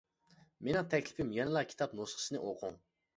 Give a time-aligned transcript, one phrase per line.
[0.67, 2.81] مېنىڭ تەكلىپىم يەنىلا كىتاب نۇسخىسىنى ئوقۇڭ.